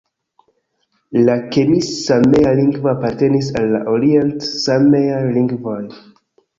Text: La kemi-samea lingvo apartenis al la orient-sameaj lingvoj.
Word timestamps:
La 1.27 1.35
kemi-samea 1.57 2.55
lingvo 2.61 2.91
apartenis 2.95 3.53
al 3.63 3.71
la 3.77 3.85
orient-sameaj 3.95 5.25
lingvoj. 5.41 5.81